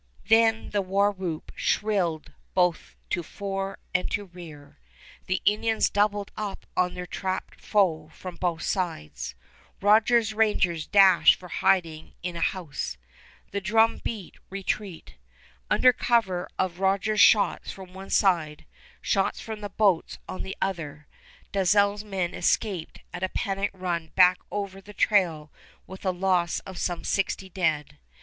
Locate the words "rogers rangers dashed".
9.79-11.35